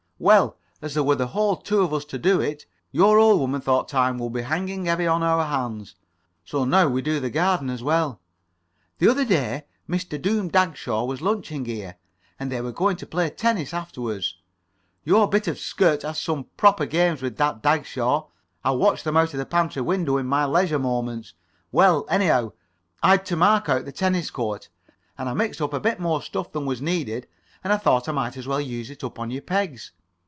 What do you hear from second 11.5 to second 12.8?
here, and they were